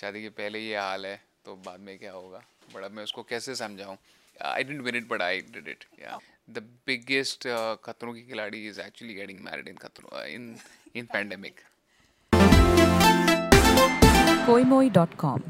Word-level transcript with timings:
शादी 0.00 0.22
के 0.22 0.28
पहले 0.42 0.58
ये 0.58 0.76
हाल 0.76 1.06
है 1.06 1.20
तो 1.44 1.54
बाद 1.66 1.80
में 1.86 1.98
क्या 1.98 2.12
होगा 2.12 2.42
अब 2.84 2.90
मैं 2.96 3.02
उसको 3.02 3.22
कैसे 3.30 3.54
समझाऊं 3.56 3.96
I 4.50 4.64
didn't 4.64 4.80
win 4.82 4.96
it 4.96 5.08
but 5.08 5.22
I 5.22 5.40
did 5.56 5.68
it 5.68 5.84
या 6.02 6.18
the 6.50 6.58
biggest 6.86 7.46
Khatron 7.84 8.14
Ki 8.14 8.22
Khiladi 8.28 8.66
is 8.68 8.80
actually 8.80 9.14
getting 9.14 9.40
married 9.44 9.68
in 9.68 9.76
Khatron 9.86 10.22
in 10.26 10.56
in 10.96 11.06
pandemic 11.12 11.60
koimoi.com. 14.44 15.42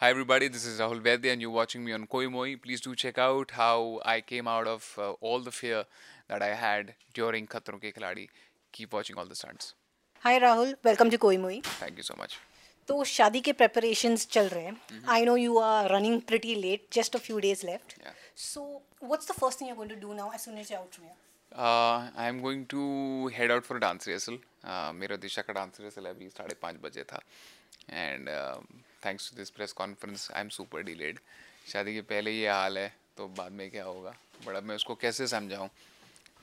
Hi 0.00 0.08
everybody, 0.10 0.48
this 0.48 0.64
is 0.64 0.80
Rahul 0.80 1.00
Vaidya 1.06 1.32
and 1.32 1.44
you're 1.44 1.54
watching 1.54 1.84
me 1.84 1.92
on 1.92 2.06
Koi 2.06 2.28
Moi. 2.28 2.50
Please 2.66 2.80
do 2.80 2.92
check 2.94 3.18
out 3.18 3.54
how 3.60 4.00
I 4.04 4.20
came 4.20 4.50
out 4.52 4.68
of 4.72 4.86
uh, 4.98 5.08
all 5.20 5.40
the 5.40 5.54
fear 5.56 5.80
that 6.28 6.44
I 6.48 6.50
had 6.60 6.92
during 7.14 7.48
Khatron 7.54 7.80
Ke 7.86 7.92
Khiladi. 7.96 8.28
Keep 8.72 8.92
watching 8.98 9.18
all 9.22 9.32
the 9.32 9.40
stunts. 9.40 9.72
Hi 10.24 10.38
Rahul 10.38 10.74
welcome 10.84 11.10
to 11.10 11.18
Koimoi 11.46 11.60
Thank 11.64 11.98
you 12.02 12.06
so 12.10 12.20
much. 12.22 12.38
तो 12.88 13.02
शादी 13.04 13.40
के 13.40 13.52
preparations 13.52 14.26
चल 14.32 14.48
रहे 14.48 14.64
हैं। 14.64 15.04
I 15.08 15.24
know 15.24 15.36
you 15.36 15.58
are 15.58 15.90
running 15.92 16.20
pretty 16.28 16.54
late 16.54 16.86
just 16.92 17.16
a 17.16 17.18
few 17.28 17.38
days 17.40 17.66
left 17.66 17.96
so 18.40 18.62
what's 19.04 19.30
the 19.30 19.34
first 19.40 19.60
thing 19.60 19.70
you 19.70 19.76
going 19.76 19.92
to 19.92 20.00
do 20.08 20.14
now 20.14 20.32
as 20.34 20.40
soon 20.40 20.58
as 20.58 20.72
out 20.72 21.00
here 21.00 21.16
I'm 22.22 22.38
going 22.40 22.64
to 22.70 22.80
head 23.34 23.52
out 23.52 23.66
for 23.66 23.76
a 23.76 23.80
dance. 23.82 24.06
Uh, 24.28 24.92
मेरा 24.94 25.16
दिशा 25.16 25.42
का 25.42 25.52
dance 25.52 25.80
rehearsal 25.80 26.06
अभी 26.06 26.28
साढ़े 26.28 26.54
पाँच 26.62 26.76
बजे 26.82 27.04
था। 27.12 27.20
And 27.90 28.28
thanks 29.04 29.30
to 29.30 29.36
this 29.36 29.50
press 29.50 29.72
conference 29.72 30.30
I 30.30 30.40
am 30.40 30.48
super 30.56 30.82
delayed 30.82 31.18
शादी 31.72 31.94
के 31.94 32.00
पहले 32.10 32.32
ये 32.32 32.48
हाल 32.48 32.78
है 32.78 32.88
तो 33.16 33.26
बाद 33.38 33.52
में 33.52 33.70
क्या 33.70 33.84
होगा? 33.84 34.14
बड़ा 34.46 34.60
मैं 34.60 34.76
उसको 34.76 34.94
कैसे 34.94 35.26
समझाऊँ? 35.28 35.68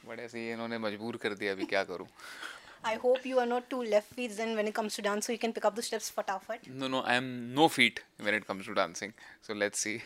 बट 0.07 0.19
ऐसे 0.19 0.39
ही 0.39 0.51
इन्होंने 0.51 0.77
मजबूर 0.77 1.17
कर 1.23 1.33
दिया 1.33 1.51
अभी 1.51 1.65
क्या 1.65 1.83
करूँ? 1.83 2.07
I 2.87 2.95
hope 2.95 3.25
you 3.25 3.39
are 3.39 3.47
not 3.47 3.67
too 3.69 3.81
left 3.81 4.13
feet 4.13 4.37
then 4.37 4.55
when 4.55 4.67
it 4.67 4.75
comes 4.75 4.95
to 4.95 5.01
dance, 5.01 5.25
so 5.25 5.31
you 5.31 5.39
can 5.39 5.53
pick 5.53 5.65
up 5.65 5.75
the 5.75 5.81
steps 5.81 6.11
fatafat. 6.15 6.67
No, 6.71 6.87
no, 6.87 6.99
I 7.01 7.15
am 7.15 7.53
no 7.53 7.67
feet 7.67 8.01
when 8.21 8.35
it 8.35 8.45
comes 8.45 8.67
to 8.67 8.75
dancing. 8.75 9.13
So 9.41 9.53
let's 9.53 9.79
see. 9.79 10.01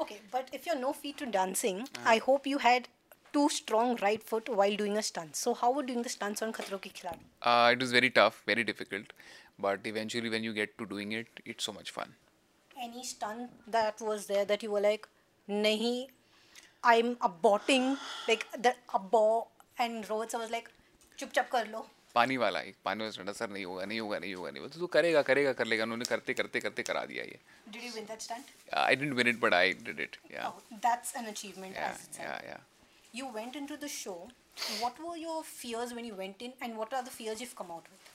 Okay, 0.00 0.20
but 0.30 0.48
if 0.52 0.64
you're 0.66 0.78
no 0.78 0.92
feet 0.94 1.18
to 1.18 1.26
dancing, 1.26 1.80
uh. 1.80 2.00
I 2.06 2.18
hope 2.18 2.46
you 2.46 2.58
had 2.58 2.88
too 3.34 3.48
strong 3.50 3.96
right 4.00 4.22
foot 4.22 4.48
while 4.48 4.74
doing 4.74 4.96
a 4.96 5.02
stunt. 5.02 5.36
So 5.36 5.52
how 5.52 5.70
were 5.70 5.82
doing 5.82 6.02
the 6.02 6.08
stunts 6.08 6.40
on 6.40 6.52
Khatron 6.54 6.80
Ki 6.80 6.90
Khiladi? 6.90 7.18
Uh, 7.42 7.72
it 7.72 7.80
was 7.80 7.92
very 7.92 8.08
tough, 8.08 8.42
very 8.46 8.64
difficult, 8.64 9.12
but 9.58 9.80
eventually 9.84 10.30
when 10.30 10.44
you 10.44 10.54
get 10.54 10.78
to 10.78 10.86
doing 10.86 11.12
it, 11.12 11.26
it's 11.44 11.64
so 11.64 11.72
much 11.72 11.90
fun. 11.90 12.14
Any 12.82 13.04
stunt 13.04 13.50
that 13.66 14.00
was 14.00 14.26
there 14.26 14.46
that 14.46 14.62
you 14.62 14.70
were 14.70 14.80
like, 14.80 15.06
nahi, 15.48 16.06
I'm 16.82 17.16
aborting, 17.16 17.98
like 18.28 18.46
the 18.58 18.74
abort 18.94 19.48
and 19.78 20.08
roads. 20.08 20.34
I 20.34 20.38
was 20.38 20.50
like, 20.50 20.70
chup 21.17 21.33
chup 21.39 21.49
kar 21.55 21.65
lo. 21.73 21.83
पानी 22.15 22.35
वाला 22.37 22.59
एक 22.69 22.75
पानी 22.85 22.99
वाला 23.03 23.11
stunt 23.11 23.29
sir 23.35 23.49
नहीं 23.49 23.63
होगा 23.65 23.83
नहीं 23.89 23.99
होगा 23.99 24.17
नहीं 24.19 24.33
होगा 24.35 24.49
नहीं 24.51 24.61
होगा 24.61 24.73
तो 24.73 24.79
तू 24.79 24.87
करेगा 24.95 25.21
करेगा 25.27 25.51
कर 25.59 25.65
लेगा 25.65 25.83
उन्होंने 25.83 26.05
करते 26.05 26.33
करते 26.39 26.59
करते 26.65 26.83
करा 26.89 27.03
दिया 27.11 27.23
ये 27.23 27.37
Did 27.75 27.83
you 27.87 27.91
win 27.97 28.07
that 28.09 28.25
stunt? 28.25 28.49
I 28.81 28.95
didn't 29.03 29.13
win 29.19 29.27
it 29.27 29.39
but 29.45 29.53
I 29.59 29.73
did 29.89 29.99
it 30.07 30.17
या 30.31 30.49
Oh, 30.49 30.79
that's 30.87 31.15
an 31.21 31.29
achievement. 31.33 31.77
या 31.77 31.87
as 31.91 32.01
itself. 32.07 32.25
या 32.27 32.35
या 32.49 32.59
You 33.19 33.29
went 33.37 33.55
into 33.61 33.77
the 33.85 33.91
show. 33.93 34.17
What 34.81 34.99
were 35.05 35.15
your 35.21 35.37
fears 35.51 35.93
when 35.99 36.09
you 36.11 36.17
went 36.19 36.43
in, 36.49 36.53
and 36.67 36.77
what 36.81 36.93
are 36.99 37.03
the 37.07 37.15
fears 37.19 37.41
you've 37.45 37.55
come 37.61 37.71
out 37.77 37.87
with? 37.93 38.11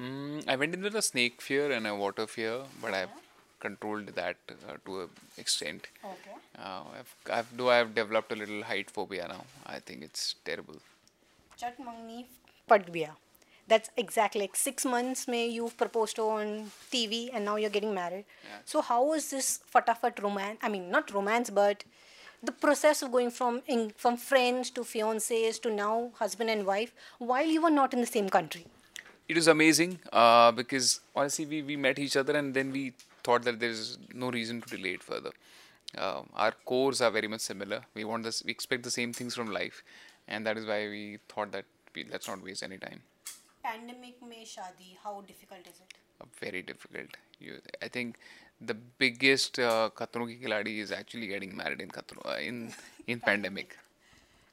Mm, 0.00 0.48
I 0.54 0.56
went 0.64 0.74
in 0.80 0.82
with 0.88 0.96
a 0.96 1.02
snake 1.02 1.40
fear 1.50 1.70
and 1.78 1.86
a 1.86 1.94
water 2.06 2.26
fear, 2.26 2.56
but 2.82 2.94
I've 2.94 3.14
controlled 3.60 4.08
that 4.22 4.36
uh, 4.56 4.74
to 4.88 5.00
an 5.02 5.08
extent. 5.44 5.86
Okay. 6.14 6.34
Uh, 6.58 6.82
I've, 6.98 7.14
I've, 7.38 7.56
though 7.60 7.70
I've 7.76 7.94
developed 7.94 8.32
a 8.32 8.36
little 8.44 8.62
height 8.72 8.90
phobia 8.90 9.28
now. 9.28 9.44
I 9.66 9.78
think 9.90 10.02
it's 10.02 10.26
terrible. 10.50 10.80
Chat 11.61 11.77
Mangni 11.79 12.25
Padbiya. 12.67 13.11
That's 13.67 13.91
exactly 13.95 14.41
like 14.41 14.55
six 14.55 14.83
months 14.83 15.27
may 15.27 15.47
you've 15.47 15.77
proposed 15.77 16.17
on 16.17 16.71
TV 16.91 17.29
and 17.31 17.45
now 17.45 17.55
you're 17.57 17.69
getting 17.69 17.93
married. 17.93 18.25
Yeah. 18.43 18.57
So 18.65 18.81
how 18.81 19.13
is 19.13 19.29
this 19.29 19.59
fatafat 19.73 20.23
romance? 20.23 20.57
I 20.63 20.69
mean, 20.69 20.89
not 20.89 21.13
romance, 21.13 21.51
but 21.51 21.83
the 22.41 22.51
process 22.51 23.03
of 23.03 23.11
going 23.11 23.29
from 23.29 23.61
in, 23.67 23.91
from 23.95 24.17
friends 24.17 24.71
to 24.71 24.81
fiancés 24.81 25.61
to 25.61 25.69
now 25.69 26.09
husband 26.15 26.49
and 26.49 26.65
wife 26.65 26.93
while 27.19 27.45
you 27.45 27.61
were 27.61 27.75
not 27.79 27.93
in 27.93 28.01
the 28.01 28.11
same 28.17 28.27
country. 28.27 28.65
It 29.29 29.35
was 29.35 29.47
amazing 29.47 29.99
uh, 30.11 30.51
because 30.51 31.01
honestly, 31.15 31.45
we, 31.45 31.61
we 31.61 31.75
met 31.77 31.99
each 31.99 32.17
other 32.17 32.35
and 32.35 32.55
then 32.55 32.71
we 32.71 32.93
thought 33.23 33.43
that 33.43 33.59
there's 33.59 33.99
no 34.15 34.31
reason 34.31 34.61
to 34.61 34.77
delay 34.77 34.93
it 34.95 35.03
further. 35.03 35.31
Um 35.97 36.27
our 36.43 36.53
cores 36.69 36.99
are 37.05 37.11
very 37.11 37.27
much 37.31 37.41
similar. 37.41 37.81
We 37.99 38.03
want 38.09 38.23
this, 38.23 38.37
we 38.45 38.51
expect 38.51 38.83
the 38.83 38.91
same 38.99 39.11
things 39.17 39.35
from 39.35 39.47
life, 39.51 39.83
and 40.27 40.45
that 40.45 40.57
is 40.57 40.65
why 40.65 40.87
we 40.87 41.19
thought 41.29 41.51
that 41.51 41.65
we, 41.95 42.05
let's 42.11 42.27
not 42.27 42.43
waste 42.43 42.63
any 42.63 42.77
time. 42.77 43.01
Pandemic 43.63 44.21
mein 44.27 44.45
shadi, 44.45 44.97
how 45.03 45.21
difficult 45.21 45.61
is 45.61 45.79
it? 45.85 45.93
Uh, 46.19 46.25
very 46.39 46.61
difficult. 46.61 47.17
You, 47.39 47.59
I 47.81 47.87
think 47.87 48.17
the 48.59 48.73
biggest 48.73 49.59
uh, 49.59 49.89
Khatron 49.95 50.27
ki 50.27 50.39
Khiladi 50.43 50.79
is 50.79 50.91
actually 50.91 51.27
getting 51.27 51.55
married 51.55 51.81
in 51.81 51.89
Khatron, 51.89 52.25
uh, 52.25 52.37
in 52.39 52.73
in 53.07 53.19
pandemic. 53.29 53.77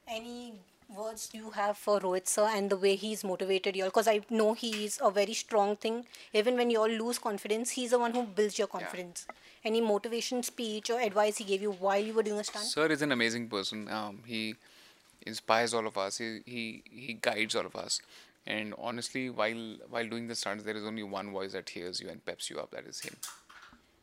Any 0.07 0.53
words 0.95 1.29
you 1.33 1.51
have 1.51 1.77
for 1.77 1.99
Rohit 1.99 2.27
sir 2.27 2.47
and 2.51 2.69
the 2.69 2.77
way 2.77 2.95
he's 2.95 3.23
motivated 3.23 3.75
you 3.75 3.83
all? 3.83 3.89
Because 3.89 4.07
I 4.07 4.21
know 4.29 4.53
he's 4.53 4.99
a 5.01 5.11
very 5.11 5.33
strong 5.33 5.75
thing. 5.75 6.05
Even 6.33 6.55
when 6.57 6.69
you 6.71 6.79
all 6.79 6.89
lose 6.89 7.19
confidence, 7.19 7.71
he's 7.71 7.91
the 7.91 7.99
one 7.99 8.13
who 8.13 8.23
builds 8.23 8.57
your 8.57 8.67
confidence. 8.67 9.27
Any 9.63 9.81
motivation 9.81 10.41
speech 10.43 10.89
or 10.89 10.99
advice 10.99 11.37
he 11.37 11.43
gave 11.43 11.61
you 11.61 11.71
while 11.71 11.99
you 11.99 12.13
were 12.13 12.23
doing 12.23 12.39
a 12.39 12.43
stunt? 12.43 12.65
Sir 12.65 12.87
is 12.87 13.01
an 13.01 13.11
amazing 13.11 13.49
person. 13.49 13.87
Um, 13.89 14.23
he 14.25 14.55
inspires 15.25 15.73
all 15.73 15.87
of 15.87 15.97
us. 15.97 16.17
He, 16.17 16.41
he 16.45 16.83
he 16.89 17.13
guides 17.13 17.55
all 17.55 17.65
of 17.65 17.75
us. 17.75 18.01
And 18.47 18.73
honestly, 18.77 19.29
while 19.29 19.77
while 19.89 20.07
doing 20.07 20.27
the 20.27 20.35
stunts, 20.35 20.63
there 20.63 20.75
is 20.75 20.83
only 20.83 21.03
one 21.03 21.31
voice 21.31 21.53
that 21.53 21.69
hears 21.69 21.99
you 22.01 22.09
and 22.09 22.23
peps 22.25 22.49
you 22.49 22.59
up. 22.59 22.71
That 22.71 22.85
is 22.85 22.99
him. 23.01 23.15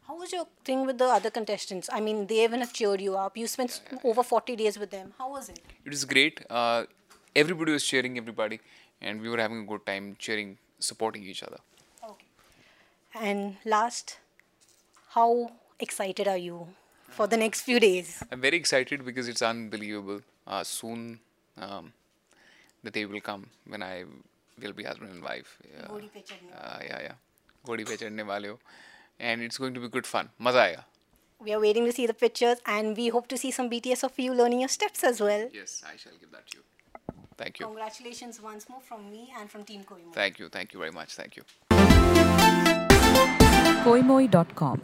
How 0.07 0.17
was 0.17 0.33
your 0.33 0.47
thing 0.65 0.87
with 0.87 0.99
the 0.99 1.07
other 1.07 1.31
contestants? 1.31 1.89
I 1.93 2.01
mean, 2.01 2.27
they 2.29 2.45
even 2.45 2.61
have 2.61 2.73
cheered 2.73 3.01
you 3.01 3.17
up. 3.17 3.37
You 3.37 3.49
spent 3.49 3.81
over 4.05 4.23
40 4.23 4.55
days 4.55 4.79
with 4.79 4.91
them. 4.91 5.13
How 5.19 5.31
was 5.31 5.49
it? 5.49 5.59
It 5.85 5.91
was 5.91 6.05
great. 6.05 6.43
Uh, 6.49 6.85
everybody 7.35 7.73
was 7.73 7.85
cheering 7.85 8.17
everybody, 8.17 8.61
and 9.01 9.21
we 9.21 9.29
were 9.29 9.39
having 9.39 9.63
a 9.63 9.65
good 9.65 9.85
time 9.85 10.15
cheering, 10.17 10.59
supporting 10.79 11.25
each 11.25 11.43
other. 11.43 11.59
Okay. 12.05 12.27
And 13.21 13.57
last, 13.65 14.19
how 15.09 15.51
excited 15.81 16.29
are 16.29 16.37
you 16.37 16.69
for 17.11 17.27
the 17.27 17.37
next 17.37 17.63
few 17.63 17.81
days. 17.81 18.23
I'm 18.31 18.41
very 18.41 18.57
excited 18.57 19.05
because 19.05 19.29
it's 19.29 19.43
unbelievable. 19.43 20.21
Uh, 20.47 20.65
soon, 20.65 21.21
um, 21.59 21.93
the 22.83 22.91
day 22.91 23.05
will 23.05 23.21
come 23.21 23.49
when 23.67 23.83
I 23.83 24.05
will 24.63 24.73
be 24.73 24.85
husband 24.85 25.11
and 25.13 25.23
wife. 25.23 25.59
Yeah, 25.73 25.89
uh, 25.89 26.79
yeah, 26.85 27.01
yeah. 27.03 27.13
Wale 27.67 27.85
ho. 27.85 28.59
And 29.19 29.43
it's 29.43 29.59
going 29.59 29.75
to 29.75 29.81
be 29.81 29.89
good 29.89 30.07
fun. 30.07 30.31
Mazaya. 30.41 30.85
We 31.39 31.53
are 31.53 31.61
waiting 31.61 31.85
to 31.85 31.93
see 31.93 32.07
the 32.07 32.15
pictures 32.15 32.59
and 32.67 32.97
we 32.97 33.09
hope 33.09 33.29
to 33.29 33.37
see 33.37 33.51
some 33.51 33.69
BTS 33.69 34.05
of 34.05 34.19
you 34.19 34.33
learning 34.33 34.61
your 34.61 34.69
steps 34.69 35.05
as 35.05 35.21
well. 35.21 35.49
Yes, 35.53 35.83
I 35.87 35.97
shall 35.97 36.13
give 36.21 36.31
that 36.33 36.47
to 36.49 36.59
you. 36.59 36.63
Thank 37.37 37.61
you. 37.61 37.67
Congratulations 37.67 38.41
once 38.41 38.69
more 38.69 38.81
from 38.81 39.11
me 39.11 39.33
and 39.39 39.51
from 39.51 39.65
Team 39.65 39.85
Koimoi. 39.85 40.15
Thank 40.15 40.39
you. 40.39 40.49
Thank 40.49 40.73
you 40.73 40.79
very 40.79 40.93
much. 40.93 41.15
Thank 41.15 41.37
you. 41.37 41.43
Koimoi.com 43.85 44.81